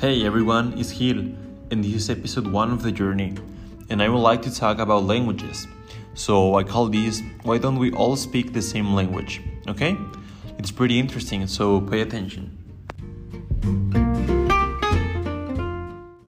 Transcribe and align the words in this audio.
Hey 0.00 0.24
everyone, 0.24 0.78
it's 0.78 0.92
Gil, 0.94 1.18
and 1.70 1.84
this 1.84 1.92
is 1.92 2.08
episode 2.08 2.46
1 2.46 2.72
of 2.72 2.82
the 2.82 2.90
journey, 2.90 3.34
and 3.90 4.02
I 4.02 4.08
would 4.08 4.22
like 4.22 4.40
to 4.40 4.50
talk 4.54 4.78
about 4.78 5.04
languages. 5.04 5.66
So 6.14 6.54
I 6.54 6.64
call 6.64 6.86
this 6.86 7.20
Why 7.42 7.58
Don't 7.58 7.76
We 7.76 7.92
All 7.92 8.16
Speak 8.16 8.54
the 8.54 8.62
Same 8.62 8.94
Language? 8.94 9.42
Okay? 9.68 9.98
It's 10.56 10.70
pretty 10.70 10.98
interesting, 10.98 11.46
so 11.46 11.82
pay 11.82 12.00
attention. 12.00 12.56